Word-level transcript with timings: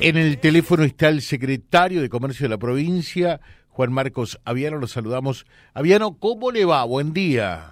En 0.00 0.16
el 0.16 0.38
teléfono 0.38 0.82
está 0.82 1.08
el 1.08 1.20
secretario 1.20 2.00
de 2.00 2.08
Comercio 2.08 2.44
de 2.44 2.50
la 2.50 2.58
provincia, 2.58 3.40
Juan 3.68 3.92
Marcos 3.92 4.40
Aviano, 4.44 4.78
lo 4.78 4.86
saludamos. 4.86 5.46
Aviano, 5.72 6.18
¿cómo 6.18 6.50
le 6.50 6.64
va? 6.64 6.84
Buen 6.84 7.12
día. 7.12 7.70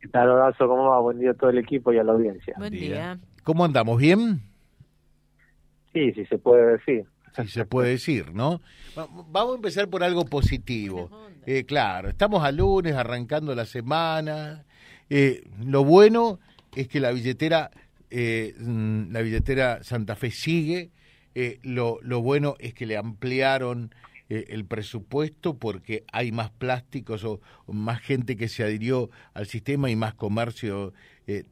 ¿Qué 0.00 0.08
tal, 0.08 0.30
Horacio? 0.30 0.68
¿Cómo 0.68 0.90
va? 0.90 1.00
Buen 1.00 1.18
día 1.18 1.30
a 1.30 1.34
todo 1.34 1.50
el 1.50 1.58
equipo 1.58 1.92
y 1.92 1.98
a 1.98 2.04
la 2.04 2.12
audiencia. 2.12 2.54
Buen 2.58 2.72
día. 2.72 3.18
¿Cómo 3.42 3.64
andamos? 3.64 3.98
¿Bien? 3.98 4.40
Sí, 5.92 6.12
sí 6.12 6.24
se 6.26 6.38
puede 6.38 6.72
decir. 6.72 7.04
Sí 7.36 7.48
se 7.48 7.64
puede 7.64 7.90
decir, 7.90 8.32
¿no? 8.34 8.60
Vamos 8.94 9.52
a 9.52 9.56
empezar 9.56 9.88
por 9.88 10.04
algo 10.04 10.26
positivo. 10.26 11.10
Eh, 11.46 11.64
claro, 11.64 12.08
estamos 12.08 12.44
a 12.44 12.52
lunes, 12.52 12.94
arrancando 12.94 13.54
la 13.54 13.64
semana. 13.64 14.64
Eh, 15.08 15.44
lo 15.64 15.84
bueno 15.84 16.38
es 16.74 16.88
que 16.88 17.00
la 17.00 17.10
billetera, 17.10 17.70
eh, 18.10 18.54
mm, 18.58 19.12
la 19.12 19.22
billetera 19.22 19.82
Santa 19.82 20.16
Fe 20.16 20.30
sigue. 20.30 20.90
Lo, 21.62 21.98
lo 22.02 22.20
bueno 22.20 22.56
es 22.58 22.74
que 22.74 22.86
le 22.86 22.96
ampliaron 22.96 23.94
el 24.28 24.64
presupuesto 24.64 25.58
porque 25.58 26.04
hay 26.10 26.32
más 26.32 26.50
plásticos 26.50 27.22
o, 27.24 27.40
más 27.66 28.00
gente 28.00 28.36
que 28.36 28.48
se 28.48 28.64
adhirió 28.64 29.10
al 29.34 29.44
sistema 29.46 29.90
y 29.90 29.96
más 29.96 30.14
comercio 30.14 30.94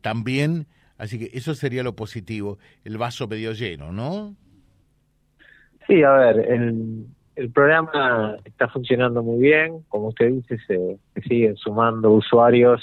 también. 0.00 0.66
Así 0.96 1.18
que 1.18 1.36
eso 1.36 1.54
sería 1.54 1.82
lo 1.82 1.94
positivo, 1.94 2.58
el 2.84 2.96
vaso 2.96 3.28
medio 3.28 3.52
lleno, 3.52 3.92
¿no? 3.92 4.34
Sí, 5.86 6.02
a 6.02 6.12
ver, 6.12 6.38
el, 6.50 7.06
el 7.40 7.50
programa 7.50 8.36
está 8.44 8.68
funcionando 8.68 9.22
muy 9.22 9.40
bien, 9.40 9.82
como 9.88 10.08
usted 10.08 10.30
dice, 10.30 10.58
se, 10.66 10.98
siguen 11.22 11.56
sumando 11.56 12.10
usuarios 12.10 12.82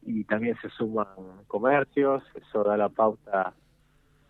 y 0.00 0.24
también 0.24 0.56
se 0.62 0.70
suman 0.70 1.06
comercios, 1.48 2.22
eso 2.34 2.64
da 2.64 2.78
la 2.78 2.88
pauta 2.88 3.52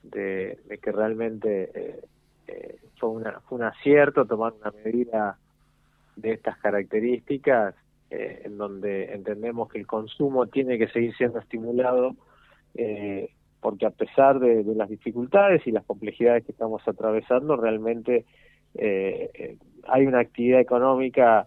de, 0.02 0.58
que 0.82 0.92
realmente 0.92 1.70
eh, 1.74 2.00
eh, 2.48 2.76
fue, 2.98 3.10
una, 3.10 3.40
fue 3.40 3.58
un 3.58 3.64
acierto 3.64 4.24
tomar 4.26 4.52
una 4.60 4.72
medida 4.84 5.38
de 6.16 6.32
estas 6.32 6.58
características, 6.58 7.74
eh, 8.10 8.42
en 8.44 8.58
donde 8.58 9.12
entendemos 9.12 9.70
que 9.70 9.78
el 9.78 9.86
consumo 9.86 10.46
tiene 10.46 10.78
que 10.78 10.88
seguir 10.88 11.14
siendo 11.16 11.38
estimulado 11.38 12.14
porque 13.60 13.86
a 13.86 13.90
pesar 13.90 14.40
de, 14.40 14.64
las 14.74 14.88
dificultades 14.88 15.64
y 15.66 15.72
las 15.72 15.84
complejidades 15.84 16.44
que 16.44 16.52
estamos 16.52 16.82
atravesando, 16.88 17.54
realmente 17.56 18.24
hay 18.74 20.06
una 20.06 20.20
actividad 20.20 20.60
económica 20.60 21.46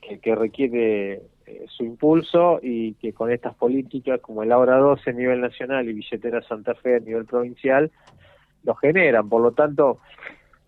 que, 0.00 0.34
requiere 0.34 1.22
eh, 1.46 1.66
su 1.68 1.84
impulso 1.84 2.60
y 2.62 2.94
que 2.94 3.12
con 3.12 3.30
estas 3.30 3.54
políticas 3.54 4.20
como 4.20 4.42
el 4.42 4.52
Ahora 4.52 4.76
12 4.78 5.10
a 5.10 5.12
nivel 5.12 5.40
nacional 5.40 5.88
y 5.88 5.92
Billetera 5.92 6.42
Santa 6.42 6.74
Fe 6.74 6.96
a 6.96 7.00
nivel 7.00 7.24
provincial 7.24 7.90
lo 8.64 8.74
generan. 8.76 9.28
Por 9.28 9.42
lo 9.42 9.52
tanto, 9.52 10.00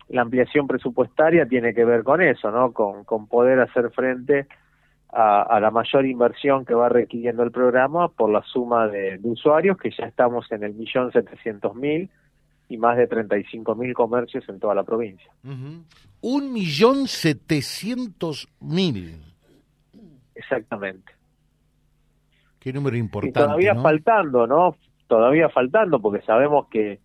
la 0.09 0.21
ampliación 0.21 0.67
presupuestaria 0.67 1.47
tiene 1.47 1.73
que 1.73 1.85
ver 1.85 2.03
con 2.03 2.21
eso, 2.21 2.51
¿no? 2.51 2.73
Con, 2.73 3.27
poder 3.27 3.59
hacer 3.59 3.89
frente 3.91 4.47
a, 5.09 5.59
la 5.61 5.71
mayor 5.71 6.05
inversión 6.05 6.65
que 6.65 6.73
va 6.73 6.89
requiriendo 6.89 7.43
el 7.43 7.51
programa 7.51 8.09
por 8.09 8.29
la 8.29 8.43
suma 8.43 8.87
de, 8.87 9.19
usuarios, 9.23 9.77
que 9.77 9.91
ya 9.91 10.05
estamos 10.05 10.51
en 10.51 10.63
el 10.63 10.73
millón 10.73 11.11
setecientos 11.11 11.75
mil 11.75 12.09
y 12.67 12.77
más 12.77 12.97
de 12.97 13.07
treinta 13.07 13.37
y 13.37 13.43
cinco 13.45 13.75
mil 13.75 13.93
comercios 13.93 14.43
en 14.49 14.59
toda 14.59 14.75
la 14.75 14.83
provincia. 14.83 15.31
Un 16.21 16.51
millón 16.51 17.07
setecientos 17.07 18.49
mil. 18.59 19.34
Exactamente. 20.35 21.11
Qué 22.59 22.73
número 22.73 22.97
importante. 22.97 23.39
Y 23.39 23.43
todavía 23.43 23.75
faltando, 23.75 24.47
¿no? 24.47 24.75
Todavía 25.07 25.49
faltando, 25.49 26.01
porque 26.01 26.25
sabemos 26.25 26.67
que, 26.69 26.99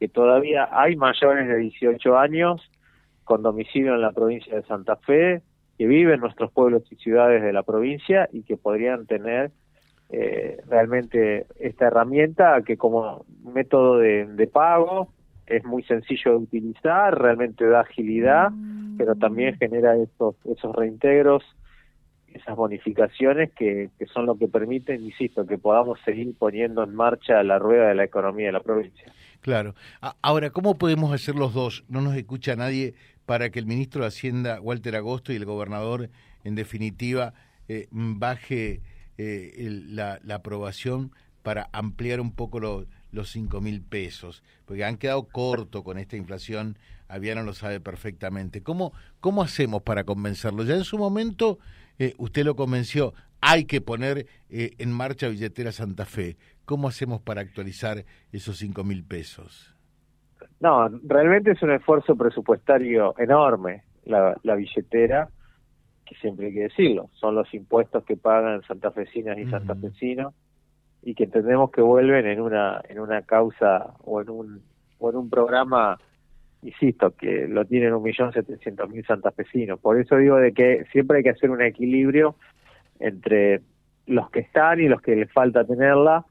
que 0.00 0.08
todavía 0.08 0.68
hay 0.72 0.96
mayores 0.96 1.48
de 1.48 1.56
18 1.56 2.18
años 2.18 2.60
con 3.24 3.42
domicilio 3.42 3.94
en 3.94 4.00
la 4.00 4.12
provincia 4.12 4.54
de 4.54 4.62
Santa 4.62 4.96
Fe, 4.96 5.42
que 5.78 5.86
viven 5.86 6.14
en 6.14 6.20
nuestros 6.20 6.50
pueblos 6.52 6.82
y 6.90 6.96
ciudades 6.96 7.42
de 7.42 7.52
la 7.52 7.62
provincia 7.62 8.28
y 8.32 8.42
que 8.42 8.56
podrían 8.56 9.06
tener 9.06 9.50
eh, 10.10 10.60
realmente 10.68 11.46
esta 11.58 11.86
herramienta 11.86 12.60
que 12.62 12.76
como 12.76 13.24
método 13.42 13.96
de, 13.98 14.50
pago 14.52 15.08
es 15.46 15.64
muy 15.64 15.82
sencillo 15.84 16.32
de 16.32 16.36
utilizar, 16.36 17.18
realmente 17.18 17.66
da 17.66 17.80
agilidad, 17.80 18.50
pero 18.98 19.14
también 19.14 19.56
genera 19.56 19.96
esos, 19.96 20.36
esos 20.44 20.76
reintegros, 20.76 21.42
esas 22.34 22.56
bonificaciones 22.56 23.50
que, 23.52 23.90
que 23.98 24.06
son 24.06 24.26
lo 24.26 24.36
que 24.36 24.48
permiten, 24.48 25.04
insisto, 25.04 25.46
que 25.46 25.58
podamos 25.58 25.98
seguir 26.04 26.34
poniendo 26.38 26.82
en 26.82 26.94
marcha 26.94 27.42
la 27.42 27.58
rueda 27.58 27.88
de 27.88 27.94
la 27.94 28.04
economía 28.04 28.46
de 28.46 28.52
la 28.52 28.60
provincia. 28.60 29.12
Claro. 29.40 29.74
Ahora, 30.22 30.50
¿cómo 30.50 30.78
podemos 30.78 31.12
hacer 31.12 31.34
los 31.34 31.52
dos? 31.52 31.84
No 31.88 32.00
nos 32.00 32.14
escucha 32.14 32.54
nadie 32.54 32.94
para 33.26 33.50
que 33.50 33.58
el 33.58 33.66
ministro 33.66 34.02
de 34.02 34.08
Hacienda, 34.08 34.60
Walter 34.60 34.96
Agosto, 34.96 35.32
y 35.32 35.36
el 35.36 35.44
gobernador, 35.44 36.10
en 36.44 36.54
definitiva, 36.54 37.34
eh, 37.68 37.88
baje 37.90 38.82
eh, 39.18 39.68
la, 39.88 40.20
aprobación 40.32 41.12
para 41.42 41.68
ampliar 41.72 42.20
un 42.20 42.32
poco 42.32 42.60
los 42.60 43.30
cinco 43.30 43.60
mil 43.60 43.82
pesos, 43.82 44.42
porque 44.64 44.84
han 44.84 44.96
quedado 44.96 45.24
corto 45.24 45.82
con 45.82 45.98
esta 45.98 46.16
inflación, 46.16 46.78
Aviano 47.08 47.42
lo 47.42 47.52
sabe 47.52 47.78
perfectamente. 47.78 48.62
¿Cómo, 48.62 48.92
cómo 49.20 49.42
hacemos 49.42 49.82
para 49.82 50.04
convencerlo? 50.04 50.64
Ya 50.64 50.76
en 50.76 50.84
su 50.84 50.96
momento 50.96 51.58
eh, 52.02 52.14
usted 52.18 52.44
lo 52.44 52.54
convenció, 52.56 53.14
hay 53.40 53.64
que 53.64 53.80
poner 53.80 54.26
en 54.48 54.92
marcha 54.92 55.28
Billetera 55.28 55.72
Santa 55.72 56.04
Fe. 56.04 56.36
¿Cómo 56.64 56.86
hacemos 56.88 57.20
para 57.20 57.40
actualizar 57.40 58.04
esos 58.30 58.58
cinco 58.58 58.84
mil 58.84 59.04
pesos? 59.04 59.74
No, 60.60 60.88
realmente 61.02 61.50
es 61.50 61.62
un 61.62 61.72
esfuerzo 61.72 62.14
presupuestario 62.14 63.14
enorme 63.18 63.82
la, 64.04 64.54
billetera, 64.54 65.28
que 66.06 66.14
siempre 66.16 66.46
hay 66.46 66.54
que 66.54 66.62
decirlo, 66.62 67.10
son 67.14 67.34
los 67.34 67.52
impuestos 67.54 68.04
que 68.04 68.16
pagan 68.16 68.62
santafesinas 68.62 69.38
y 69.38 69.46
santafesinos 69.46 70.34
y 71.02 71.14
que 71.14 71.24
entendemos 71.24 71.70
que 71.70 71.82
vuelven 71.82 72.26
en 72.26 72.40
una 72.40 72.80
en 72.88 73.00
una 73.00 73.22
causa 73.22 73.94
o 74.04 74.20
en 74.20 74.30
un 74.30 74.62
o 74.98 75.10
en 75.10 75.16
un 75.16 75.30
programa 75.30 75.98
insisto 76.62 77.10
que 77.16 77.46
lo 77.48 77.64
tienen 77.64 77.92
un 77.92 78.02
millón 78.02 78.32
setecientos 78.32 78.88
mil 78.88 79.04
santafesinos 79.04 79.80
por 79.80 80.00
eso 80.00 80.16
digo 80.16 80.36
de 80.36 80.52
que 80.52 80.84
siempre 80.92 81.18
hay 81.18 81.22
que 81.24 81.30
hacer 81.30 81.50
un 81.50 81.60
equilibrio 81.62 82.36
entre 83.00 83.60
los 84.06 84.30
que 84.30 84.40
están 84.40 84.80
y 84.80 84.88
los 84.88 85.00
que 85.00 85.16
les 85.16 85.30
falta 85.32 85.64
tenerla 85.64 86.24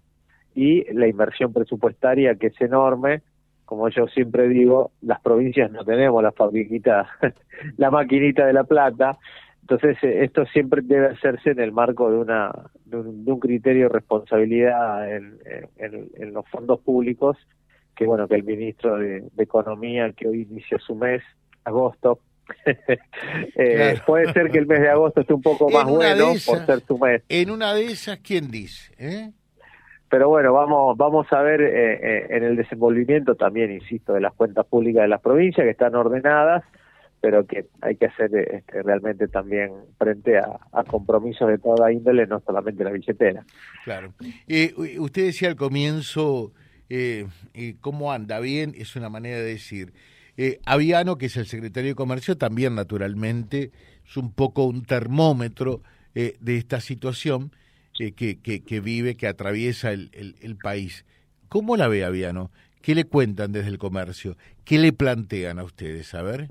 y 0.55 0.91
la 0.93 1.07
inversión 1.07 1.53
presupuestaria 1.53 2.35
que 2.35 2.47
es 2.47 2.61
enorme. 2.61 3.21
Como 3.65 3.87
yo 3.89 4.07
siempre 4.07 4.49
digo, 4.49 4.91
las 5.01 5.21
provincias 5.21 5.71
no 5.71 5.85
tenemos 5.85 6.21
la 6.21 6.31
fabriquita, 6.31 7.07
la 7.77 7.89
maquinita 7.89 8.45
de 8.45 8.53
la 8.53 8.65
plata. 8.65 9.17
Entonces, 9.61 9.97
eh, 10.03 10.23
esto 10.25 10.45
siempre 10.47 10.81
debe 10.83 11.07
hacerse 11.07 11.51
en 11.51 11.59
el 11.59 11.71
marco 11.71 12.11
de, 12.11 12.17
una, 12.17 12.51
de, 12.85 12.97
un, 12.97 13.39
criterio 13.39 13.83
de 13.83 13.93
responsabilidad 13.93 15.09
en, 15.15 15.37
en, 15.77 16.33
los 16.33 16.47
fondos 16.49 16.81
públicos, 16.81 17.37
que 17.95 18.05
bueno, 18.05 18.27
que 18.27 18.35
el 18.35 18.43
ministro 18.43 18.97
de, 18.97 19.23
Economía, 19.37 20.11
que 20.13 20.27
hoy 20.27 20.47
inicia 20.49 20.77
su 20.79 20.95
mes, 20.95 21.21
agosto, 21.63 22.19
eh, 23.55 23.99
puede 24.05 24.33
ser 24.33 24.51
que 24.51 24.57
el 24.57 24.67
mes 24.67 24.81
de 24.81 24.89
agosto 24.89 25.21
esté 25.21 25.33
un 25.33 25.41
poco 25.41 25.69
más 25.69 25.85
bueno 25.85 26.33
por 26.45 26.65
ser 26.65 26.81
su 26.81 26.97
mes. 26.97 27.23
En 27.29 27.49
una 27.49 27.73
de 27.73 27.85
esas, 27.85 28.19
¿quién 28.19 28.51
dice? 28.51 28.93
Eh? 28.97 29.31
pero 30.11 30.27
bueno, 30.27 30.51
vamos, 30.51 30.97
vamos 30.97 31.25
a 31.31 31.41
ver 31.41 31.61
eh, 31.61 31.93
eh, 31.93 32.27
en 32.31 32.43
el 32.43 32.57
desenvolvimiento 32.57 33.35
también, 33.35 33.71
insisto, 33.71 34.11
de 34.11 34.19
las 34.19 34.33
cuentas 34.33 34.65
públicas 34.65 35.03
de 35.03 35.07
las 35.07 35.21
provincias 35.21 35.63
que 35.63 35.71
están 35.71 35.95
ordenadas, 35.95 36.65
pero 37.21 37.45
que 37.45 37.67
hay 37.79 37.95
que 37.95 38.07
hacer 38.07 38.35
este, 38.35 38.83
realmente 38.83 39.29
también 39.29 39.71
frente 39.97 40.37
a, 40.37 40.83
compromisos 40.83 41.47
de 41.47 41.57
toda 41.59 41.93
índole, 41.93 42.27
no 42.27 42.41
solamente 42.41 42.83
la 42.83 42.91
billetera. 42.91 43.45
Claro. 43.85 44.13
Usted 44.99 45.25
decía 45.27 45.47
al 45.47 45.55
comienzo, 45.55 46.51
eh, 46.93 47.75
¿cómo 47.81 48.11
anda? 48.11 48.39
Bien, 48.39 48.73
es 48.75 48.95
una 48.95 49.09
manera 49.09 49.37
de 49.37 49.43
decir. 49.43 49.93
Aviano, 50.65 51.17
que 51.17 51.27
es 51.27 51.37
el 51.37 51.45
secretario 51.45 51.91
de 51.91 51.95
Comercio, 51.95 52.35
también 52.35 52.73
naturalmente 52.73 53.71
es 54.03 54.17
un 54.17 54.33
poco 54.33 54.65
un 54.65 54.83
termómetro 54.83 55.81
de 56.15 56.57
esta 56.57 56.79
situación 56.79 57.51
que, 58.09 58.39
que, 58.41 58.79
vive, 58.79 59.15
que 59.15 59.27
atraviesa 59.27 59.91
el, 59.91 60.09
el, 60.41 60.57
país. 60.57 61.05
¿Cómo 61.49 61.77
la 61.77 61.87
ve 61.87 62.03
Aviano? 62.03 62.49
¿Qué 62.81 62.95
le 62.95 63.05
cuentan 63.05 63.51
desde 63.51 63.69
el 63.69 63.77
comercio? 63.77 64.35
¿Qué 64.65 64.79
le 64.79 64.93
plantean 64.93 65.59
a 65.59 65.63
ustedes? 65.63 66.13
A 66.15 66.23
ver. 66.23 66.47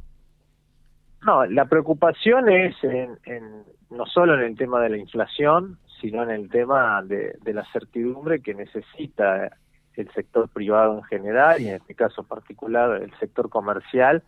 No, 1.22 1.44
la 1.46 1.64
preocupación 1.66 2.48
es 2.48 2.76
en, 2.84 3.64
no 3.90 4.06
solo 4.06 4.34
en 4.34 4.40
el 4.40 4.56
tema 4.56 4.80
de 4.80 4.90
la 4.90 4.98
inflación, 4.98 5.78
sino 6.00 6.22
en 6.22 6.30
el 6.30 6.48
tema 6.48 7.02
de, 7.02 7.36
de, 7.42 7.52
la 7.52 7.64
certidumbre 7.72 8.40
que 8.40 8.54
necesita 8.54 9.56
el 9.94 10.10
sector 10.12 10.48
privado 10.48 10.96
en 10.96 11.02
general 11.04 11.60
y 11.60 11.68
en 11.68 11.76
este 11.76 11.94
caso 11.94 12.22
particular 12.22 13.02
el 13.02 13.12
sector 13.18 13.48
comercial 13.48 14.22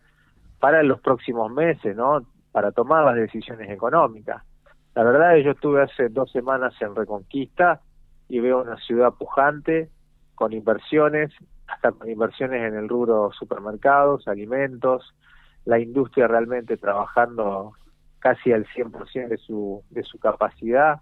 para 0.59 0.83
los 0.83 0.99
próximos 1.01 1.51
meses, 1.51 1.95
¿no? 1.95 2.25
Para 2.51 2.71
tomar 2.71 3.05
las 3.05 3.15
decisiones 3.15 3.69
económicas. 3.69 4.43
La 4.95 5.03
verdad 5.03 5.37
es 5.37 5.45
yo 5.45 5.51
estuve 5.51 5.81
hace 5.81 6.09
dos 6.09 6.31
semanas 6.31 6.73
en 6.79 6.95
Reconquista 6.95 7.81
y 8.29 8.39
veo 8.39 8.61
una 8.61 8.77
ciudad 8.77 9.13
pujante, 9.13 9.89
con 10.35 10.53
inversiones, 10.53 11.31
hasta 11.67 11.91
con 11.91 12.09
inversiones 12.09 12.61
en 12.67 12.77
el 12.77 12.87
rubro 12.87 13.31
supermercados, 13.31 14.27
alimentos, 14.27 15.13
la 15.65 15.79
industria 15.79 16.27
realmente 16.27 16.77
trabajando 16.77 17.73
casi 18.19 18.51
al 18.51 18.65
100% 18.67 19.27
de 19.27 19.37
su, 19.37 19.83
de 19.89 20.03
su 20.03 20.19
capacidad, 20.19 21.01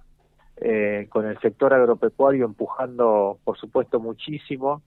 eh, 0.63 1.07
con 1.09 1.25
el 1.25 1.39
sector 1.39 1.73
agropecuario 1.73 2.45
empujando, 2.45 3.39
por 3.43 3.57
supuesto, 3.57 3.99
muchísimo, 3.99 4.83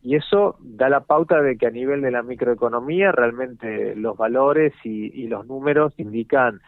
y 0.00 0.14
eso 0.14 0.54
da 0.60 0.88
la 0.88 1.00
pauta 1.00 1.42
de 1.42 1.58
que 1.58 1.66
a 1.66 1.70
nivel 1.70 2.00
de 2.00 2.12
la 2.12 2.22
microeconomía 2.22 3.10
realmente 3.10 3.96
los 3.96 4.16
valores 4.16 4.72
y, 4.84 5.26
los 5.26 5.44
números 5.48 5.94
indican 5.96 6.60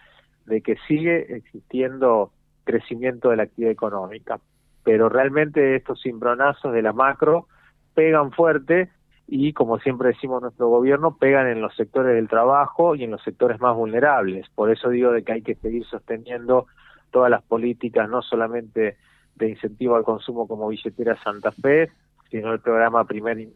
de 0.44 0.60
que 0.60 0.74
sigue 0.88 1.36
existiendo 1.36 2.32
crecimiento 2.64 3.30
de 3.30 3.36
la 3.36 3.44
actividad 3.44 3.70
económica. 3.70 4.40
Pero 4.82 5.08
realmente 5.08 5.76
estos 5.76 6.02
cimbronazos 6.02 6.72
de 6.72 6.82
la 6.82 6.92
macro 6.92 7.46
pegan 7.94 8.32
fuerte 8.32 8.90
y, 9.28 9.52
como 9.52 9.78
siempre 9.78 10.08
decimos 10.08 10.42
nuestro 10.42 10.66
gobierno, 10.66 11.16
pegan 11.16 11.46
en 11.46 11.60
los 11.60 11.76
sectores 11.76 12.16
del 12.16 12.28
trabajo 12.28 12.96
y 12.96 13.04
en 13.04 13.12
los 13.12 13.22
sectores 13.22 13.60
más 13.60 13.76
vulnerables. 13.76 14.48
Por 14.52 14.72
eso 14.72 14.88
digo 14.88 15.12
de 15.12 15.22
que 15.22 15.34
hay 15.34 15.42
que 15.42 15.54
seguir 15.54 15.84
sosteniendo 15.84 16.66
todas 17.10 17.30
las 17.30 17.42
políticas, 17.42 18.08
no 18.08 18.22
solamente 18.22 18.96
de 19.36 19.48
incentivo 19.50 19.96
al 19.96 20.04
consumo 20.04 20.46
como 20.46 20.68
billetera 20.68 21.16
Santa 21.22 21.52
Fe, 21.52 21.90
sino 22.30 22.52
el 22.52 22.60
programa 22.60 23.04
primer, 23.04 23.48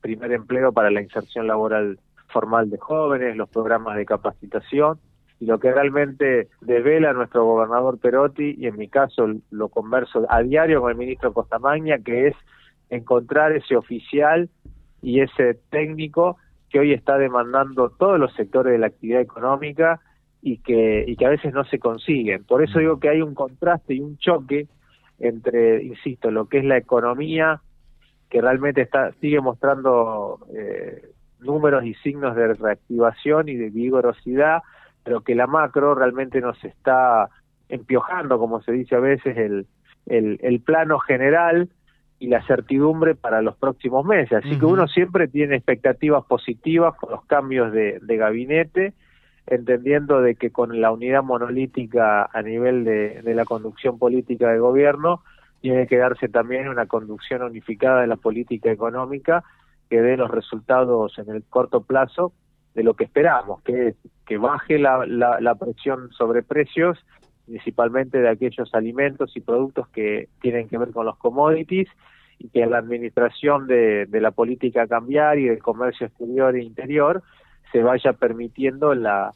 primer 0.00 0.32
empleo 0.32 0.72
para 0.72 0.90
la 0.90 1.02
inserción 1.02 1.46
laboral 1.46 1.98
formal 2.28 2.70
de 2.70 2.78
jóvenes, 2.78 3.36
los 3.36 3.48
programas 3.48 3.96
de 3.96 4.06
capacitación 4.06 4.98
y 5.40 5.46
lo 5.46 5.58
que 5.58 5.72
realmente 5.72 6.48
devela 6.60 7.12
nuestro 7.12 7.44
gobernador 7.44 7.98
Perotti 7.98 8.54
y 8.58 8.66
en 8.66 8.78
mi 8.78 8.88
caso 8.88 9.26
lo 9.50 9.68
converso 9.68 10.24
a 10.28 10.40
diario 10.40 10.80
con 10.80 10.92
el 10.92 10.96
ministro 10.96 11.32
Costamagna 11.32 11.98
que 11.98 12.28
es 12.28 12.36
encontrar 12.90 13.52
ese 13.52 13.76
oficial 13.76 14.48
y 15.02 15.20
ese 15.20 15.54
técnico 15.70 16.36
que 16.70 16.78
hoy 16.78 16.92
está 16.92 17.18
demandando 17.18 17.90
todos 17.90 18.18
los 18.18 18.32
sectores 18.34 18.72
de 18.72 18.78
la 18.78 18.86
actividad 18.86 19.20
económica 19.20 20.00
y 20.42 20.58
que, 20.58 21.04
y 21.06 21.16
que 21.16 21.24
a 21.24 21.30
veces 21.30 21.54
no 21.54 21.64
se 21.64 21.78
consiguen. 21.78 22.44
Por 22.44 22.62
eso 22.62 22.80
digo 22.80 22.98
que 22.98 23.08
hay 23.08 23.22
un 23.22 23.34
contraste 23.34 23.94
y 23.94 24.00
un 24.00 24.18
choque 24.18 24.66
entre, 25.18 25.82
insisto, 25.84 26.30
lo 26.30 26.46
que 26.46 26.58
es 26.58 26.64
la 26.64 26.76
economía 26.76 27.60
que 28.28 28.40
realmente 28.40 28.80
está 28.80 29.12
sigue 29.20 29.40
mostrando 29.40 30.40
eh, 30.54 31.10
números 31.40 31.84
y 31.84 31.94
signos 31.94 32.34
de 32.34 32.54
reactivación 32.54 33.48
y 33.48 33.56
de 33.56 33.70
vigorosidad, 33.70 34.62
pero 35.04 35.20
que 35.20 35.34
la 35.34 35.46
macro 35.46 35.94
realmente 35.94 36.40
nos 36.40 36.62
está 36.64 37.28
empiojando, 37.68 38.38
como 38.38 38.62
se 38.62 38.72
dice 38.72 38.96
a 38.96 39.00
veces, 39.00 39.36
el, 39.36 39.66
el, 40.06 40.60
plano 40.60 40.98
general 40.98 41.68
y 42.18 42.28
la 42.28 42.44
certidumbre 42.46 43.14
para 43.14 43.42
los 43.42 43.56
próximos 43.56 44.04
meses. 44.04 44.44
Así 44.44 44.58
que 44.58 44.66
uno 44.66 44.86
siempre 44.88 45.28
tiene 45.28 45.56
expectativas 45.56 46.24
positivas 46.24 46.94
con 46.96 47.10
los 47.10 47.24
cambios 47.26 47.72
de, 47.72 47.98
de, 48.00 48.16
gabinete, 48.16 48.94
entendiendo 49.46 50.20
de 50.20 50.34
que 50.36 50.50
con 50.50 50.80
la 50.80 50.92
unidad 50.92 51.22
monolítica 51.22 52.28
a 52.32 52.42
nivel 52.42 52.84
de, 52.84 53.22
de 53.22 53.34
la 53.34 53.44
conducción 53.44 53.98
política 53.98 54.50
del 54.50 54.60
gobierno, 54.60 55.22
tiene 55.60 55.86
que 55.86 55.96
darse 55.96 56.28
también 56.28 56.68
una 56.68 56.86
conducción 56.86 57.42
unificada 57.42 58.00
de 58.00 58.08
la 58.08 58.16
política 58.16 58.70
económica 58.70 59.44
que 59.88 60.00
dé 60.00 60.16
los 60.16 60.30
resultados 60.30 61.18
en 61.18 61.30
el 61.30 61.44
corto 61.44 61.82
plazo 61.82 62.32
de 62.74 62.82
lo 62.82 62.94
que 62.94 63.04
esperamos, 63.04 63.62
que 63.62 63.88
es 63.88 63.96
que 64.26 64.38
baje 64.38 64.78
la, 64.78 65.04
la, 65.06 65.54
presión 65.56 66.10
sobre 66.12 66.42
precios, 66.42 66.98
principalmente 67.46 68.18
de 68.18 68.28
aquellos 68.28 68.74
alimentos 68.74 69.36
y 69.36 69.40
productos 69.40 69.88
que 69.88 70.28
tienen 70.40 70.68
que 70.68 70.78
ver 70.78 70.90
con 70.90 71.04
los 71.04 71.18
commodities, 71.18 71.88
y 72.38 72.48
que 72.48 72.66
la 72.66 72.78
administración 72.78 73.66
de, 73.66 74.06
de 74.06 74.20
la 74.20 74.30
política 74.30 74.86
cambiar 74.86 75.38
y 75.38 75.48
del 75.48 75.62
comercio 75.62 76.06
exterior 76.06 76.56
e 76.56 76.64
interior 76.64 77.22
se 77.72 77.82
vaya 77.82 78.12
permitiendo 78.12 78.94
la, 78.94 79.32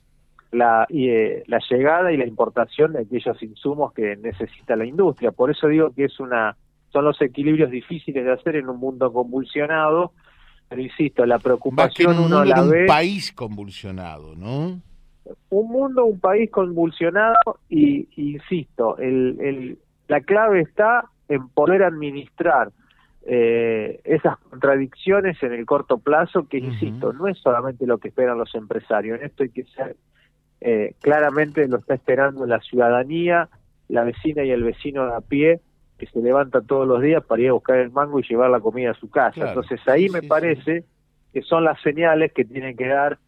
la, 0.52 0.86
eh, 0.90 1.42
la 1.46 1.58
llegada 1.68 2.12
y 2.12 2.16
la 2.16 2.26
importación 2.26 2.92
de 2.92 3.00
aquellos 3.00 3.42
insumos 3.42 3.92
que 3.92 4.16
necesita 4.16 4.76
la 4.76 4.84
industria. 4.84 5.32
Por 5.32 5.50
eso 5.50 5.66
digo 5.68 5.90
que 5.94 6.04
es 6.04 6.20
una 6.20 6.56
son 6.92 7.04
los 7.04 7.20
equilibrios 7.20 7.70
difíciles 7.70 8.24
de 8.24 8.32
hacer 8.32 8.56
en 8.56 8.68
un 8.68 8.78
mundo 8.78 9.12
convulsionado, 9.12 10.12
pero 10.68 10.80
insisto, 10.80 11.26
la 11.26 11.38
preocupación 11.38 12.18
uno 12.18 12.44
la 12.44 12.62
ve 12.62 12.82
un 12.82 12.86
país 12.86 13.32
convulsionado, 13.32 14.34
¿no? 14.34 14.80
Un 15.50 15.68
mundo, 15.68 16.04
un 16.04 16.20
país 16.20 16.50
convulsionado 16.50 17.58
y, 17.68 18.08
insisto, 18.16 18.96
el, 18.98 19.36
el, 19.40 19.78
la 20.08 20.20
clave 20.20 20.60
está 20.60 21.04
en 21.28 21.48
poder 21.48 21.82
administrar 21.82 22.70
eh, 23.28 24.00
esas 24.04 24.38
contradicciones 24.38 25.42
en 25.42 25.52
el 25.52 25.66
corto 25.66 25.98
plazo, 25.98 26.48
que 26.48 26.58
insisto, 26.58 27.12
no 27.12 27.28
es 27.28 27.38
solamente 27.38 27.86
lo 27.86 27.98
que 27.98 28.08
esperan 28.08 28.38
los 28.38 28.54
empresarios, 28.54 29.18
en 29.18 29.26
esto 29.26 29.42
hay 29.42 29.50
que 29.50 29.64
ser 29.64 29.96
eh, 30.60 30.94
claramente 31.00 31.68
lo 31.68 31.78
está 31.78 31.94
esperando 31.94 32.46
la 32.46 32.60
ciudadanía, 32.60 33.48
la 33.88 34.04
vecina 34.04 34.42
y 34.42 34.50
el 34.50 34.62
vecino 34.64 35.06
de 35.06 35.14
a 35.14 35.20
pie 35.20 35.60
que 35.98 36.06
se 36.06 36.20
levanta 36.20 36.60
todos 36.60 36.86
los 36.86 37.00
días 37.02 37.24
para 37.24 37.42
ir 37.42 37.48
a 37.50 37.52
buscar 37.52 37.78
el 37.78 37.90
mango 37.90 38.20
y 38.20 38.22
llevar 38.22 38.50
la 38.50 38.60
comida 38.60 38.90
a 38.90 38.94
su 38.94 39.08
casa. 39.08 39.48
Entonces 39.48 39.80
ahí 39.86 40.08
me 40.08 40.22
parece 40.22 40.84
que 41.32 41.42
son 41.42 41.64
las 41.64 41.80
señales 41.82 42.32
que 42.32 42.44
tiene 42.44 42.74
que 42.74 42.86
dar 42.86 43.18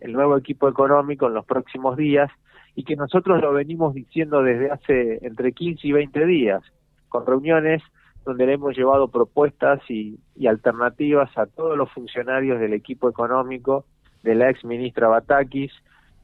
el 0.00 0.12
nuevo 0.12 0.36
equipo 0.36 0.68
económico 0.68 1.26
en 1.26 1.34
los 1.34 1.46
próximos 1.46 1.96
días 1.96 2.30
y 2.74 2.84
que 2.84 2.96
nosotros 2.96 3.40
lo 3.40 3.52
venimos 3.52 3.94
diciendo 3.94 4.42
desde 4.42 4.70
hace 4.70 5.26
entre 5.26 5.52
15 5.52 5.86
y 5.86 5.92
20 5.92 6.26
días, 6.26 6.62
con 7.08 7.26
reuniones 7.26 7.82
donde 8.24 8.46
le 8.46 8.54
hemos 8.54 8.76
llevado 8.76 9.08
propuestas 9.08 9.80
y, 9.88 10.18
alternativas 10.46 11.36
a 11.36 11.46
todos 11.46 11.76
los 11.76 11.90
funcionarios 11.92 12.60
del 12.60 12.72
equipo 12.72 13.08
económico 13.08 13.84
de 14.22 14.34
la 14.34 14.50
ex 14.50 14.64
ministra 14.64 15.08
Batakis, 15.08 15.72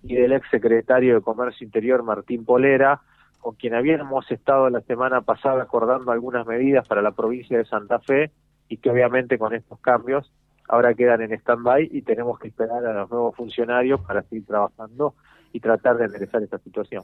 y 0.02 0.14
del 0.14 0.32
ex 0.32 0.48
secretario 0.50 1.16
de 1.16 1.20
Comercio 1.20 1.64
Interior 1.64 2.02
Martín 2.02 2.44
Polera, 2.44 3.00
con 3.40 3.54
quien 3.54 3.74
habíamos 3.74 4.30
estado 4.30 4.70
la 4.70 4.80
semana 4.82 5.20
pasada 5.22 5.62
acordando 5.62 6.12
algunas 6.12 6.46
medidas 6.46 6.86
para 6.86 7.02
la 7.02 7.12
provincia 7.12 7.58
de 7.58 7.64
Santa 7.64 7.98
Fe 8.00 8.30
y 8.68 8.78
que 8.78 8.90
obviamente 8.90 9.38
con 9.38 9.54
estos 9.54 9.78
cambios 9.80 10.32
ahora 10.68 10.94
quedan 10.94 11.22
en 11.22 11.32
stand-by 11.32 11.88
y 11.92 12.02
tenemos 12.02 12.38
que 12.38 12.48
esperar 12.48 12.84
a 12.84 12.92
los 12.92 13.10
nuevos 13.10 13.36
funcionarios 13.36 14.00
para 14.00 14.22
seguir 14.22 14.46
trabajando 14.46 15.14
y 15.56 15.60
tratar 15.60 15.96
de 15.96 16.04
enderezar 16.04 16.42
esta 16.42 16.58
situación. 16.58 17.02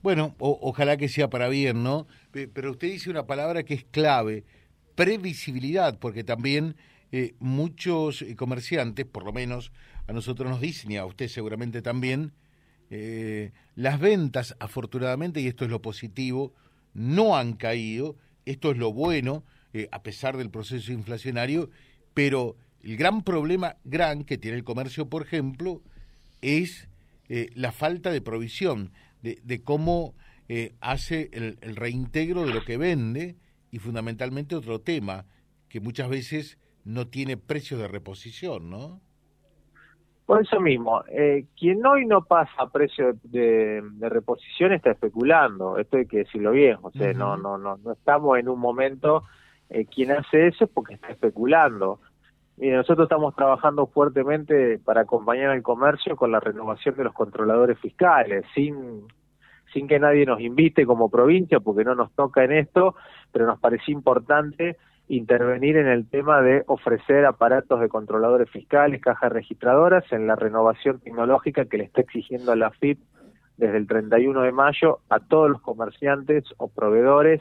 Bueno, 0.00 0.36
ojalá 0.38 0.96
que 0.96 1.08
sea 1.08 1.28
para 1.28 1.48
bien, 1.48 1.82
¿no? 1.82 2.06
Pero 2.30 2.70
usted 2.70 2.86
dice 2.86 3.10
una 3.10 3.26
palabra 3.26 3.64
que 3.64 3.74
es 3.74 3.84
clave, 3.84 4.44
previsibilidad, 4.94 5.98
porque 5.98 6.22
también 6.22 6.76
eh, 7.10 7.34
muchos 7.40 8.22
eh, 8.22 8.36
comerciantes, 8.36 9.06
por 9.06 9.24
lo 9.24 9.32
menos 9.32 9.72
a 10.06 10.12
nosotros 10.12 10.48
nos 10.48 10.60
dicen, 10.60 10.92
y 10.92 10.98
a 10.98 11.04
usted 11.04 11.26
seguramente 11.26 11.82
también, 11.82 12.32
eh, 12.90 13.50
las 13.74 13.98
ventas, 13.98 14.54
afortunadamente, 14.60 15.40
y 15.40 15.48
esto 15.48 15.64
es 15.64 15.70
lo 15.72 15.82
positivo, 15.82 16.54
no 16.94 17.36
han 17.36 17.54
caído, 17.54 18.14
esto 18.46 18.70
es 18.70 18.78
lo 18.78 18.92
bueno, 18.92 19.42
a 19.90 20.02
pesar 20.04 20.36
del 20.36 20.50
proceso 20.50 20.92
inflacionario, 20.92 21.70
pero 22.14 22.56
el 22.84 22.96
gran 22.96 23.24
problema, 23.24 23.76
gran, 23.82 24.22
que 24.22 24.38
tiene 24.38 24.58
el 24.58 24.64
comercio, 24.64 25.08
por 25.08 25.22
ejemplo, 25.22 25.82
es 26.40 26.89
la 27.54 27.70
falta 27.72 28.10
de 28.10 28.20
provisión, 28.20 28.92
de, 29.22 29.62
cómo 29.62 30.14
hace 30.80 31.30
el, 31.32 31.58
el 31.60 31.76
reintegro 31.76 32.44
de 32.44 32.52
lo 32.52 32.64
que 32.64 32.76
vende, 32.76 33.36
y 33.70 33.78
fundamentalmente 33.78 34.56
otro 34.56 34.80
tema, 34.80 35.26
que 35.68 35.80
muchas 35.80 36.08
veces 36.08 36.58
no 36.84 37.06
tiene 37.08 37.36
precio 37.36 37.78
de 37.78 37.88
reposición, 37.88 38.70
¿no? 38.70 39.00
Por 40.26 40.42
eso 40.42 40.60
mismo, 40.60 41.02
eh, 41.08 41.46
quien 41.58 41.84
hoy 41.84 42.06
no 42.06 42.22
pasa 42.24 42.52
a 42.58 42.70
precio 42.70 43.14
de, 43.24 43.82
reposición 44.00 44.72
está 44.72 44.92
especulando, 44.92 45.76
esto 45.76 45.96
hay 45.96 46.06
que 46.06 46.18
decirlo 46.18 46.52
bien, 46.52 46.76
o 46.82 46.92
sea, 46.92 47.12
no, 47.12 47.36
no, 47.36 47.58
no, 47.58 47.78
no 47.78 47.92
estamos 47.92 48.38
en 48.38 48.48
un 48.48 48.60
momento, 48.60 49.24
eh, 49.68 49.86
quien 49.86 50.12
hace 50.12 50.46
eso 50.46 50.64
es 50.64 50.70
porque 50.70 50.94
está 50.94 51.08
especulando. 51.08 52.00
Y 52.60 52.68
nosotros 52.68 53.06
estamos 53.06 53.34
trabajando 53.34 53.86
fuertemente 53.86 54.78
para 54.84 55.00
acompañar 55.00 55.48
al 55.50 55.62
comercio 55.62 56.14
con 56.14 56.30
la 56.30 56.40
renovación 56.40 56.94
de 56.94 57.04
los 57.04 57.14
controladores 57.14 57.78
fiscales, 57.78 58.44
sin, 58.54 59.06
sin 59.72 59.88
que 59.88 59.98
nadie 59.98 60.26
nos 60.26 60.42
invite 60.42 60.84
como 60.84 61.08
provincia, 61.08 61.58
porque 61.60 61.84
no 61.84 61.94
nos 61.94 62.12
toca 62.12 62.44
en 62.44 62.52
esto, 62.52 62.96
pero 63.32 63.46
nos 63.46 63.58
pareció 63.58 63.94
importante 63.94 64.76
intervenir 65.08 65.78
en 65.78 65.88
el 65.88 66.06
tema 66.06 66.42
de 66.42 66.62
ofrecer 66.66 67.24
aparatos 67.24 67.80
de 67.80 67.88
controladores 67.88 68.50
fiscales, 68.50 69.00
cajas 69.00 69.32
registradoras 69.32 70.04
en 70.12 70.26
la 70.26 70.36
renovación 70.36 71.00
tecnológica 71.00 71.64
que 71.64 71.78
le 71.78 71.84
está 71.84 72.02
exigiendo 72.02 72.54
la 72.54 72.70
FIP 72.72 73.00
desde 73.56 73.78
el 73.78 73.86
31 73.86 74.42
de 74.42 74.52
mayo 74.52 74.98
a 75.08 75.18
todos 75.18 75.50
los 75.50 75.62
comerciantes 75.62 76.44
o 76.58 76.68
proveedores 76.68 77.40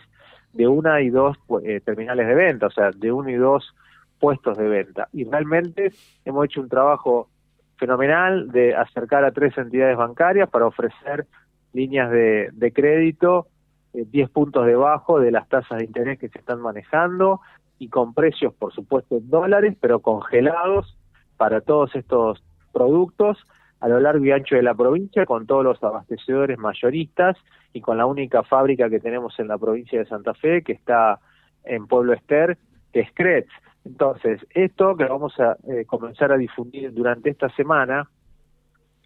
de 0.54 0.68
una 0.68 1.02
y 1.02 1.10
dos 1.10 1.38
eh, 1.64 1.82
terminales 1.82 2.26
de 2.26 2.36
venta, 2.36 2.68
o 2.68 2.72
sea, 2.72 2.92
de 2.92 3.12
uno 3.12 3.30
y 3.30 3.36
dos 3.36 3.76
puestos 4.20 4.58
de 4.58 4.68
venta. 4.68 5.08
Y 5.14 5.24
realmente 5.26 5.92
hemos 6.26 6.46
hecho 6.46 6.62
un 6.62 6.70
trabajo 6.70 7.30
fenomenal 7.78 8.52
de 8.52 8.76
acercar 8.76 9.24
a 9.24 9.32
tres 9.32 9.58
entidades 9.58 9.98
bancarias 9.98 10.50
para 10.50 10.68
ofrecer 10.68 11.26
líneas 11.74 12.12
de, 12.12 12.72
crédito 12.74 13.48
10 13.94 14.28
eh, 14.28 14.32
puntos 14.32 14.66
debajo 14.66 15.20
de 15.20 15.32
las 15.32 15.48
tasas 15.48 15.80
de 15.80 15.86
interés 15.86 16.20
que 16.20 16.30
se 16.30 16.40
están 16.40 16.62
manejando, 16.62 17.42
y 17.80 17.88
con 17.88 18.14
precios, 18.14 18.54
por 18.54 18.74
supuesto, 18.74 19.18
en 19.18 19.30
dólares, 19.30 19.76
pero 19.80 20.02
congelados 20.02 20.98
para 21.38 21.62
todos 21.62 21.96
estos 21.96 22.44
productos 22.74 23.38
a 23.80 23.88
lo 23.88 24.02
largo 24.02 24.26
y 24.26 24.32
ancho 24.32 24.56
de 24.56 24.62
la 24.64 24.76
provincia, 24.76 25.26
con 25.26 25.48
todos 25.48 25.64
los 25.64 25.82
abastecedores 25.82 26.60
mayoristas 26.60 27.38
y 27.72 27.80
con 27.80 27.98
la 27.98 28.06
única 28.06 28.44
fábrica 28.44 28.90
que 28.90 29.00
tenemos 29.00 29.40
en 29.40 29.48
la 29.48 29.58
provincia 29.58 29.98
de 29.98 30.06
Santa 30.06 30.34
Fe, 30.34 30.62
que 30.64 30.74
está 30.74 31.20
en 31.64 31.88
Pueblo 31.88 32.12
Ester, 32.12 32.58
que 32.92 33.00
es 33.00 33.12
Kretz. 33.14 33.50
Entonces, 33.86 34.46
esto 34.52 34.96
que 34.96 35.06
vamos 35.06 35.40
a 35.40 35.58
eh, 35.68 35.86
comenzar 35.86 36.32
a 36.32 36.38
difundir 36.38 36.94
durante 36.94 37.30
esta 37.30 37.50
semana, 37.50 38.10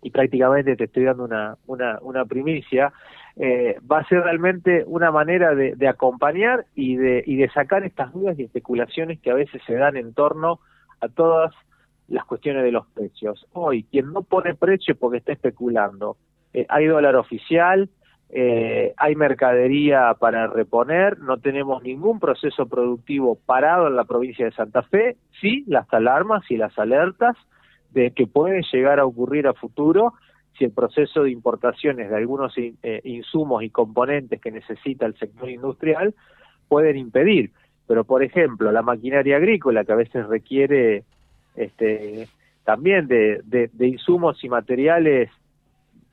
y 0.01 0.11
prácticamente 0.11 0.75
te 0.75 0.83
estoy 0.85 1.05
dando 1.05 1.23
una, 1.23 1.57
una, 1.65 1.97
una 2.01 2.25
primicia, 2.25 2.91
eh, 3.37 3.77
va 3.89 3.99
a 3.99 4.07
ser 4.07 4.21
realmente 4.21 4.83
una 4.85 5.11
manera 5.11 5.55
de, 5.55 5.87
acompañar 5.87 6.65
y 6.75 6.97
de, 6.97 7.23
y 7.25 7.37
de 7.37 7.49
sacar 7.49 7.83
estas 7.83 8.13
dudas 8.13 8.37
y 8.37 8.43
especulaciones 8.43 9.19
que 9.21 9.31
a 9.31 9.35
veces 9.35 9.61
se 9.65 9.75
dan 9.75 9.95
en 9.95 10.13
torno 10.13 10.59
a 10.99 11.07
todas 11.07 11.53
las 12.09 12.25
cuestiones 12.25 12.63
de 12.63 12.71
los 12.71 12.85
precios. 12.87 13.47
Hoy, 13.53 13.83
quien 13.83 14.11
no 14.11 14.21
pone 14.23 14.55
precio 14.55 14.95
porque 14.95 15.17
está 15.17 15.31
especulando, 15.31 16.17
eh, 16.53 16.65
hay 16.69 16.85
dólar 16.85 17.15
oficial, 17.15 17.89
eh, 18.29 18.93
hay 18.97 19.15
mercadería 19.15 20.13
para 20.19 20.47
reponer, 20.47 21.19
no 21.19 21.37
tenemos 21.37 21.83
ningún 21.83 22.19
proceso 22.19 22.65
productivo 22.65 23.37
parado 23.45 23.87
en 23.87 23.95
la 23.95 24.05
provincia 24.05 24.45
de 24.45 24.51
Santa 24.51 24.83
Fe, 24.83 25.17
sí 25.39 25.63
las 25.67 25.91
alarmas 25.93 26.43
y 26.49 26.57
las 26.57 26.77
alertas 26.79 27.35
de 27.91 28.11
que 28.11 28.25
puede 28.25 28.61
llegar 28.71 28.99
a 28.99 29.05
ocurrir 29.05 29.47
a 29.47 29.53
futuro 29.53 30.13
si 30.57 30.65
el 30.65 30.71
proceso 30.71 31.23
de 31.23 31.31
importaciones 31.31 32.09
de 32.09 32.15
algunos 32.15 32.53
eh, 32.57 33.01
insumos 33.03 33.63
y 33.63 33.69
componentes 33.69 34.39
que 34.41 34.51
necesita 34.51 35.05
el 35.05 35.15
sector 35.17 35.49
industrial 35.49 36.13
pueden 36.67 36.97
impedir. 36.97 37.51
Pero, 37.87 38.03
por 38.03 38.23
ejemplo, 38.23 38.71
la 38.71 38.81
maquinaria 38.81 39.37
agrícola, 39.37 39.83
que 39.83 39.91
a 39.91 39.97
veces 39.97 40.25
requiere 40.27 41.03
este, 41.55 42.27
también 42.63 43.07
de, 43.07 43.69
insumos 43.79 44.43
y 44.43 44.49
materiales 44.49 45.29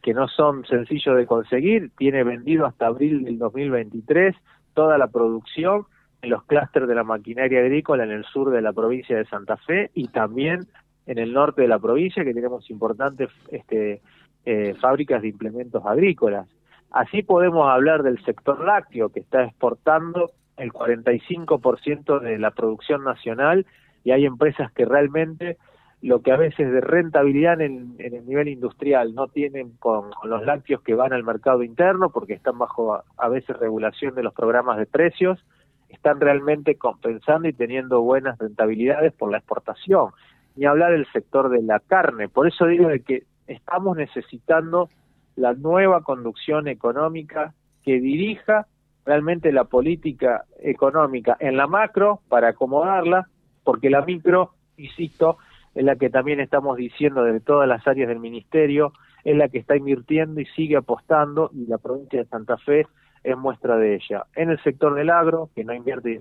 que 0.03 0.15
no 0.15 0.29
son 0.29 0.65
sencillos 0.67 1.17
de 1.17 1.27
conseguir, 1.27 1.91
tiene 1.97 2.25
vendido 2.25 2.67
hasta 2.67 2.87
abril 2.87 3.25
del 3.25 3.39
2023 3.39 4.35
toda 4.75 4.99
la 4.99 5.09
producción 5.09 5.87
en 6.23 6.31
los 6.31 6.45
clústeres 6.45 6.89
de 6.89 6.95
la 6.95 7.05
maquinaria 7.05 7.61
agrícola 7.61 8.05
en 8.05 8.11
el 8.11 8.25
sur 8.25 8.51
de 8.51 8.63
la 8.63 8.73
provincia 8.73 9.17
de 9.17 9.25
Santa 9.27 9.57
Fe 9.57 9.91
y 9.95 10.09
también 10.09 10.67
en 11.07 11.19
el 11.19 11.33
norte 11.33 11.63
de 11.63 11.69
la 11.69 11.79
provincia 11.79 12.25
que 12.25 12.35
tenemos 12.35 12.71
importantes 12.71 13.31
este, 13.51 14.01
eh, 14.45 14.75
fábricas 14.81 15.23
de 15.23 15.29
implementos 15.29 15.85
agrícolas. 15.85 16.49
Así 16.91 17.23
podemos 17.23 17.69
hablar 17.69 18.03
del 18.03 18.23
sector 18.25 18.65
lácteo 18.65 19.11
que 19.11 19.21
está 19.21 19.45
exportando 19.45 20.31
el 20.57 20.73
45% 20.73 22.21
de 22.21 22.39
la 22.39 22.51
producción 22.51 23.05
nacional 23.05 23.67
y 24.05 24.11
hay 24.11 24.27
empresas 24.27 24.71
que 24.73 24.85
realmente 24.85 25.57
lo 26.03 26.23
que 26.23 26.33
a 26.33 26.37
veces 26.37 26.73
de 26.73 26.81
rentabilidad 26.81 27.61
en, 27.61 27.95
el 27.99 28.27
nivel 28.27 28.49
industrial 28.49 29.15
no 29.15 29.29
tienen 29.29 29.73
con, 29.79 30.11
los 30.25 30.45
lácteos 30.45 30.81
que 30.83 30.95
van 30.95 31.13
al 31.13 31.25
mercado 31.25 31.63
interno 31.63 32.11
porque 32.11 32.33
están 32.33 32.59
bajo 32.59 33.03
a, 33.17 33.29
veces 33.29 33.59
regulación 33.59 34.15
de 34.15 34.23
los 34.23 34.33
programas 34.33 34.79
de 34.79 34.87
precios, 34.87 35.45
están 35.89 36.21
realmente 36.21 36.77
compensando 36.77 37.49
y 37.49 37.53
teniendo 37.53 38.01
buenas 38.01 38.39
rentabilidades 38.39 39.13
por 39.13 39.31
la 39.31 39.39
exportación. 39.39 40.11
Ni 40.57 40.65
hablar 40.65 40.93
del 40.93 41.07
sector 41.13 41.51
de 41.51 41.63
la 41.63 41.81
carne. 41.81 42.29
Por 42.29 42.49
eso 42.49 42.67
digo 42.67 42.89
de 42.89 43.01
que 43.01 43.25
estamos 43.47 43.97
necesitando 43.97 44.89
la 45.37 45.53
nueva 45.55 46.03
conducción 46.03 46.67
económica 46.67 47.55
que 47.85 48.01
dirija 48.01 48.67
realmente 49.05 49.53
la 49.53 49.65
política 49.65 50.45
económica 50.61 51.37
en 51.41 51.57
la 51.57 51.67
macro 51.67 52.21
para 52.29 52.49
acomodarla 52.49 53.29
porque 53.65 53.91
la 53.91 54.03
micro, 54.03 54.53
insisto, 54.77 55.39
es 55.75 55.85
la 55.85 55.97
que 55.97 56.11
también 56.11 56.41
estamos 56.41 56.77
diciendo 56.77 57.23
de 57.23 57.41
todas 57.41 57.69
las 57.69 57.87
áreas 57.87 58.09
del 58.09 58.19
ministerio, 58.19 58.93
es 59.25 59.37
la 59.37 59.49
que 59.49 59.59
está 59.59 59.77
invirtiendo 59.77 60.41
y 60.41 60.47
sigue 60.47 60.77
apostando, 60.77 61.51
y 61.55 61.67
la 61.67 61.79
provincia 61.79 62.21
de 62.21 62.27
Santa 62.27 62.57
Fe 62.59 62.87
es 63.23 63.37
muestra 63.37 63.77
de 63.77 63.97
ella. 63.97 64.25
En 64.35 64.51
el 64.51 64.63
sector 64.63 64.95
del 64.95 65.11
agro, 65.11 65.51
que 65.55 65.65
no 65.65 65.75
invierte, 65.75 66.21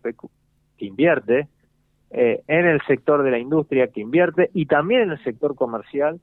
que 0.77 0.85
invierte, 0.85 1.47
eh, 2.11 2.41
en 2.47 2.65
el 2.65 2.81
sector 2.87 3.23
de 3.23 3.31
la 3.31 3.39
industria, 3.39 3.87
que 3.87 4.01
invierte, 4.01 4.49
y 4.53 4.65
también 4.65 5.01
en 5.01 5.11
el 5.11 5.23
sector 5.23 5.55
comercial, 5.55 6.19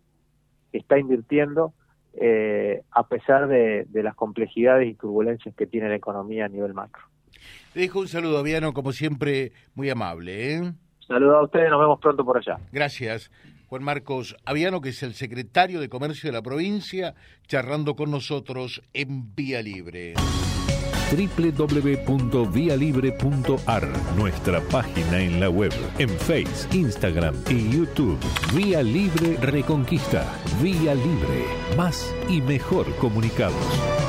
que 0.71 0.79
está 0.79 0.99
invirtiendo, 0.99 1.73
eh, 2.15 2.83
a 2.91 3.07
pesar 3.09 3.49
de, 3.49 3.87
de 3.89 4.03
las 4.03 4.15
complejidades 4.15 4.89
y 4.89 4.95
turbulencias 4.95 5.55
que 5.55 5.67
tiene 5.67 5.89
la 5.89 5.97
economía 5.97 6.47
a 6.47 6.49
nivel 6.49 6.75
macro. 6.75 7.03
Te 7.73 7.81
dejo 7.81 8.01
un 8.01 8.09
saludo, 8.09 8.39
Aviano, 8.39 8.73
como 8.73 8.93
siempre, 8.93 9.53
muy 9.75 9.91
amable. 9.91 10.55
¿eh? 10.55 10.73
Saludos 11.07 11.37
a 11.37 11.43
ustedes, 11.43 11.71
nos 11.71 11.81
vemos 11.81 12.01
pronto 12.01 12.25
por 12.25 12.39
allá. 12.39 12.59
Gracias. 12.73 13.31
Juan 13.69 13.83
Marcos 13.83 14.37
Aviano, 14.45 14.81
que 14.81 14.91
es 14.91 15.03
el 15.03 15.15
secretario 15.15 15.81
de 15.81 15.89
Comercio 15.89 16.29
de 16.29 16.37
la 16.37 16.43
provincia, 16.43 17.15
charlando 17.49 17.97
con 17.97 18.11
nosotros 18.11 18.83
en 18.93 19.35
Vía 19.35 19.63
Libre 19.63 20.15
www.vialibre.ar, 21.11 23.89
nuestra 24.17 24.61
página 24.61 25.21
en 25.21 25.41
la 25.41 25.49
web, 25.49 25.73
en 25.99 26.09
Face, 26.09 26.69
Instagram 26.77 27.37
y 27.49 27.71
YouTube. 27.71 28.19
Vía 28.55 28.83
Libre 28.83 29.37
Reconquista. 29.41 30.25
Vía 30.61 30.95
Libre. 30.95 31.45
Más 31.77 32.13
y 32.29 32.41
mejor 32.41 32.93
comunicados. 32.97 34.06